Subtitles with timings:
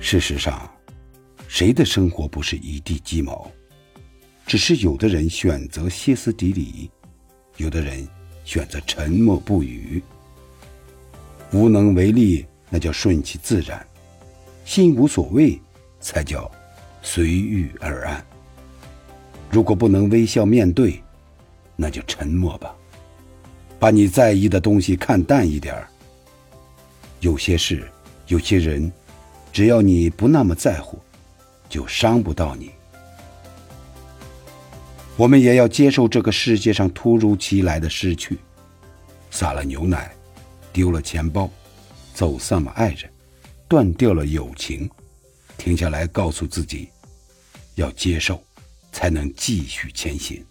[0.00, 0.68] 事实上，
[1.46, 3.48] 谁的生活不是一地鸡毛？
[4.46, 6.90] 只是有的人选择歇斯底里，
[7.58, 8.08] 有的人
[8.42, 10.02] 选择沉默不语。
[11.52, 13.78] 无能为力，那叫顺其自然；
[14.64, 15.60] 心无所谓，
[16.00, 16.50] 才叫
[17.02, 18.24] 随遇而安。
[19.50, 21.00] 如果不能微笑面对，
[21.76, 22.74] 那就沉默吧，
[23.78, 25.86] 把你在意的东西看淡一点儿。
[27.20, 27.86] 有些事，
[28.28, 28.90] 有些人，
[29.52, 30.98] 只要你不那么在乎，
[31.68, 32.70] 就伤不到你。
[35.16, 38.38] 我们也要接受这个世界上突如其来的失去，
[39.30, 40.10] 洒了牛奶，
[40.72, 41.50] 丢了钱包，
[42.14, 43.10] 走散了爱人，
[43.68, 44.88] 断掉了友情，
[45.58, 46.88] 停下来告诉自己，
[47.74, 48.42] 要接受，
[48.92, 50.42] 才能继续前行。